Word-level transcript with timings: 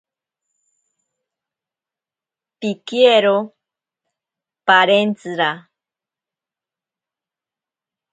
Pikiero 2.59 3.35
parentsira. 4.67 5.49